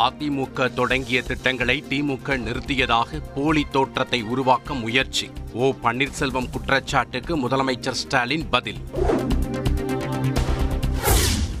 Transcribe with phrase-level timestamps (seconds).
[0.00, 5.30] அதிமுக தொடங்கிய திட்டங்களை திமுக நிறுத்தியதாக போலி தோற்றத்தை உருவாக்க முயற்சி.
[5.52, 8.80] ஓ பன்னீர்செல்வம் குற்றச்சாட்டுக்கு முதலமைச்சர் ஸ்டாலின் பதில்.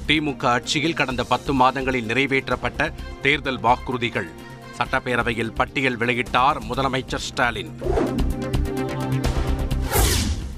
[0.06, 2.92] திமுக ஆட்சியில் கடந்த பத்து மாதங்களில் நிறைவேற்றப்பட்ட
[3.22, 4.30] தேர்தல் வாக்குறுதிகள்.
[4.78, 7.72] சட்டப்பேரவையில் பட்டியல் வெளியிட்டார் முதலமைச்சர் ஸ்டாலின்.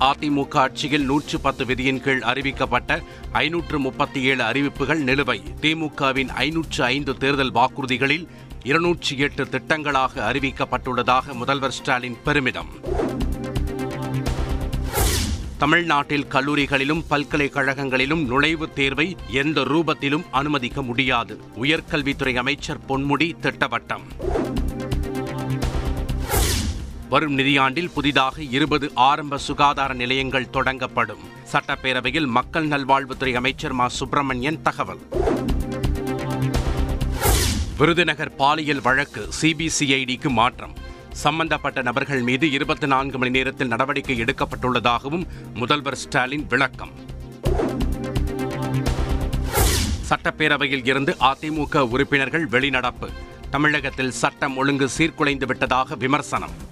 [0.02, 3.02] அதிமுக ஆட்சியில் நூற்று பத்து விதியின் கீழ் அறிவிக்கப்பட்ட
[3.32, 5.40] ஐநூற்று முப்பத்தி ஏழு அறிவிப்புகள் நிலுவை.
[5.60, 8.26] திமுகவின் ஐநூற்று ஐந்து தேர்தல் வாக்குறுதிகளில்
[8.64, 12.68] இருநூற்றி எட்டு திட்டங்களாக அறிவிக்கப்பட்டுள்ளதாக முதல்வர் ஸ்டாலின் பெருமிதம்.
[15.58, 21.40] தமிழ்நாட்டில் கல்லூரிகளிலும் பல்கலைக்கழகங்களிலும் நுழைவுத் தேர்வை எந்த ரூபத்திலும் அனுமதிக்க முடியாது.
[21.62, 24.06] உயர்கல்வித்துறை அமைச்சர் பொன்முடி திட்டவட்டம்.
[27.12, 31.22] வரும் நிதியாண்டில் புதிதாக இருபது ஆரம்ப சுகாதார நிலையங்கள் தொடங்கப்படும்.
[31.52, 33.88] சட்டப்பேரவையில் மக்கள் நல்வாழ்வுத்துறை அமைச்சர் மா.
[33.88, 34.98] சுப்பிரமணியன் தகவல்.
[37.78, 40.76] விருதுநகர் பாலியல் வழக்கு சிபிசிஐடிக்கு மாற்றம்.
[41.12, 46.92] சம்பந்தப்பட்ட நபர்கள் மீது இருபத்தி நான்கு மணி நேரத்தில் நடவடிக்கை எடுக்கப்பட்டுள்ளதாகவும் முதல்வர் ஸ்டாலின் விளக்கம்.
[50.10, 53.12] சட்டப்பேரவையில் இருந்து அதிமுக உறுப்பினர்கள் வெளிநடப்பு.
[53.50, 56.70] தமிழகத்தில் சட்டம் ஒழுங்கு சீர்குலைந்து விட்டதாக விமர்சனம்.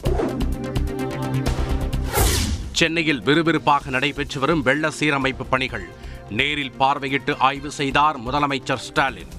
[2.81, 5.89] சென்னையில் விறுவிறுப்பாக நடைபெற்று வரும் வெள்ள சீரமைப்பு பணிகள்.
[6.31, 9.33] நேரில் பார்வையிட்டு ஆய்வு செய்தார் முதலமைச்சர் ஸ்டாலின்.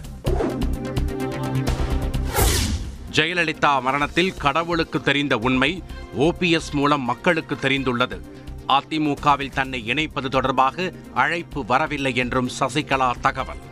[3.11, 5.83] ஜெயலலிதா மரணத்தில் கடவுளுக்கு தெரிந்த உண்மை
[6.19, 8.21] ஓபிஎஸ் மூலம் மக்களுக்கு தெரிந்துள்ளது.
[8.67, 13.63] அதிமுகவில் தன்னை இணைப்பது தொடர்பாக அழைப்பு வரவில்லை என்றும் சசிகலா தகவல்.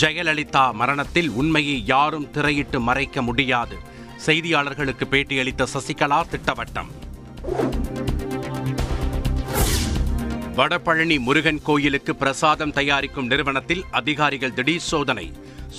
[0.00, 3.88] ஜெயலலிதா மரணத்தில் உண்மையை யாரும் திரையிட்டு மறைக்க முடியாது.
[4.26, 6.90] செய்தியாளர்களுக்கு பேட்டியளித்த சசிகலா திட்டவட்டம்.
[10.56, 15.32] வடபழனி முருகன் கோயிலுக்கு பிரசாதம் தயாரிக்கும் நிறுவனத்தில் அதிகாரிகள் திடீர் சோதனை.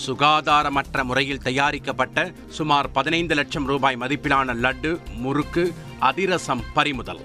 [0.05, 7.21] சுகாதாரமற்ற முறையில் தயாரிக்கப்பட்ட சுமார் பதினைந்து லட்சம் ரூபாய் மதிப்பிலான லட்டு முறுக்கு அதிரசம் பறிமுதல்.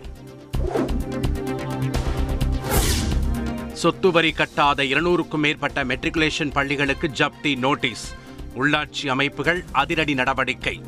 [3.73, 8.15] சொத்து வரி கட்டாத இருநூறுக்கும் மேற்பட்ட மெட்ரிகுலேஷன் பள்ளிகளுக்கு ஜப்தி நோட்டீஸ்.
[8.59, 10.81] உள்ளாட்சி அமைப்புகள் அதிரடி நடவடிக்கை.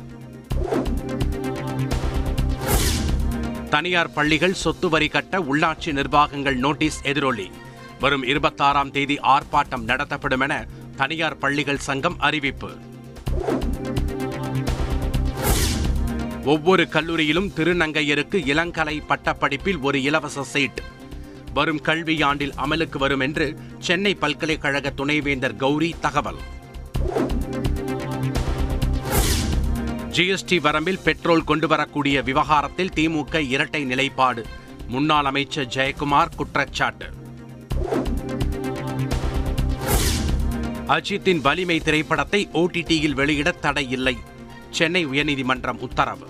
[3.69, 7.51] தனியார் பள்ளிகள் சொத்து வரி கட்ட உள்ளாட்சி நிர்வாகங்கள் நோட்டீஸ் எதிரொலி.
[7.99, 12.69] வரும் இருபத்தாறாம் தேதி ஆர்ப்பாட்டம் நடத்தப்படும் என தனியார் பள்ளிகள் சங்கம் அறிவிப்பு.
[16.45, 20.81] ஒவ்வொரு கல்லூரியிலும் திருநங்கையருக்கு இளங்கலை பட்டப்படிப்பில் ஒரு இலவச சீட்.
[21.53, 26.37] வரும் கல்வியாண்டில் அமலுக்கு வரும் என்று சென்னை பல்கலைக்கழக துணைவேந்தர் கௌரி தகவல்.
[30.19, 34.45] ஜிஎஸ்டி வரம்பில் பெட்ரோல் கொண்டு வரக்கூடிய விவகாரத்தில் திமுக இரட்டை நிலைப்பாடு.
[34.87, 37.05] முன்னாள் அமைச்சர் ஜெயக்குமார் குற்றச்சாட்டு.
[40.87, 44.17] அஜித்தின் வலிமை திரைப்படத்தை ஓடிடியில் வெளியிட தடை இல்லை.
[44.69, 46.27] சென்னை உயர்நீதிமன்றம் உத்தரவு.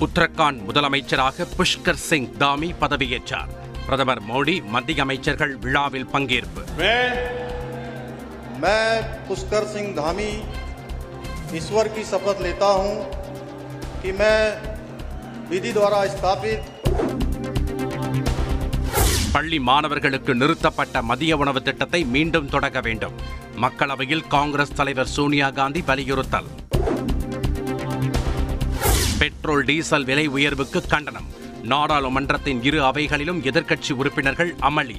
[0.00, 3.48] உத்தரகாண்ட் முதலமைச்சராக புஷ்கர் சிங் தாமி பதவியேற்றார்.
[3.84, 6.64] பிரதமர் மோடி மத்திய அமைச்சர்கள் விழாவில் பங்கேற்பு.
[9.28, 10.28] புஷ்கர் சிங் தாமி
[11.53, 12.95] ईश्वर की शपथ लेता हूं
[14.01, 14.39] कि मैं
[15.49, 16.61] विधि द्वारा स्थापित
[19.31, 23.17] பள்ளி மாணவர்களுக்கு நிறுத்தப்பட்ட மதிய உணவு திட்டத்தை மீண்டும் தொடங்க வேண்டும்
[23.55, 26.47] மக்களவையில் காங்கிரஸ் தலைவர் சோனியா காந்தி வலியுறுத்தல்
[29.19, 31.27] பெட்ரோல் டீசல் விலை உயர்வுக்கு கண்டனம்
[31.65, 34.97] நாடாளுமன்றத்தின் இரு அவைகளிலும் எதிர்க்கட்சி உறுப்பினர்கள் அமளி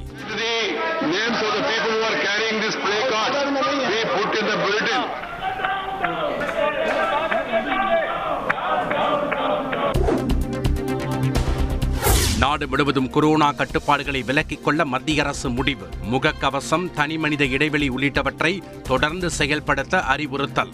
[12.53, 15.90] நாடு முழுவதும் கொரோனா கட்டுப்பாடுகளை விலக்கிக் கொள்ள மத்திய அரசு முடிவு.
[16.12, 20.74] முகக்கவசம் தனிமனித இடைவெளி உள்ளிட்டவற்றை தொடர்ந்து செயல்படுத்த அறிவுறுத்தல்.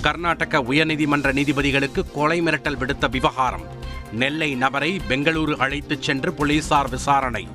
[0.00, 3.64] கர்நாடக உயர்நீதிமன்ற நீதிபதிகளுக்கு கொலை மிரட்டல் விடுத்த விவகாரம்.
[4.12, 7.48] நெல்லை நபரை பெங்களூரு அழைத்துச் சென்று போலீசார் விசாரணை.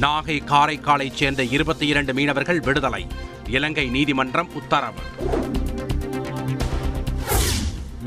[0.00, 3.06] நாகை காரைக்காலைச் சேர்ந்த இருபத்தி இரண்டு மீனவர்கள் விடுதலை.
[3.48, 5.00] இலங்கை நீதிமன்றம் உத்தரவு.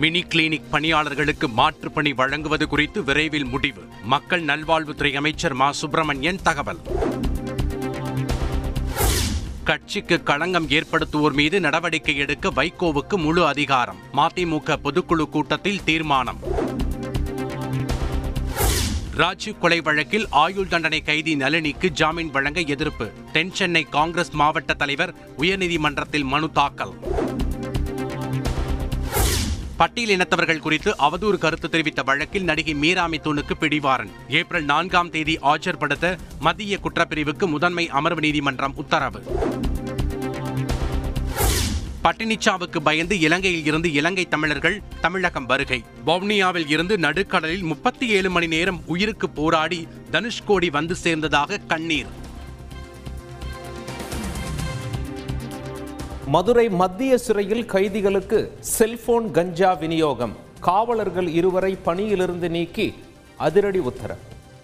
[0.01, 3.83] மினி கிளினிக் பணியாளர்களுக்கு மாற்றுப்பணி வழங்குவது குறித்து விரைவில் முடிவு.
[4.03, 5.71] மக்கள் நல்வாழ்வுத்துறை அமைச்சர் மா.
[5.71, 6.79] சுப்பிரமணியன் தகவல்.
[9.63, 13.95] கட்சிக்கு களங்கம் ஏற்படுத்துவோர் மீது நடவடிக்கை எடுக்க வைகோவுக்கு முழு அதிகாரம்.
[14.13, 16.39] மதிமுக பொதுக்குழு கூட்டத்தில் தீர்மானம்.
[19.13, 23.11] ராஜீவ் கொலை வழக்கில் ஆயுள் தண்டனை கைதி நளினிக்கு ஜாமீன் வழங்க எதிர்ப்பு.
[23.31, 26.91] தென் சென்னை காங்கிரஸ் மாவட்ட தலைவர் உயர்நீதிமன்றத்தில் மனு தாக்கல்.
[29.81, 34.09] பட்டியல் இனத்தவர்கள் குறித்து அவதூறு கருத்து தெரிவித்த வழக்கில் நடிகை மீராமி தூனுக்கு பிடிவாரன்.
[34.29, 39.21] ஏப்ரல் நான்காம் தேதி ஆஜர்படுத்த மத்திய குற்றப்பிரிவுக்கு முதன்மை அமர்வு நீதிமன்றம் உத்தரவு.
[42.03, 45.83] பட்டினிச்சாவுக்கு பயந்து இலங்கையில் இருந்து இலங்கை தமிழர்கள் தமிழகம் வருகை.
[46.05, 52.19] வவுனியாவில் இருந்து நடுக்கடலில் முப்பத்தி ஏழு மணி நேரம் உயிருக்கு போராடி தனுஷ்கோடி வந்து சேர்ந்ததாக கண்ணீர்.
[56.25, 60.35] மதுரை மத்திய சிறையில் கைதிகளுக்கு செல்போன் கஞ்சா விநியோகம்.
[60.59, 62.93] காவலர்கள் இருவரை பணியிலிருந்து நீக்கி
[63.37, 64.19] அதிரடி உத்தரவு.